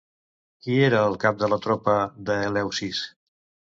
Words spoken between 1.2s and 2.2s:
cap de la tropa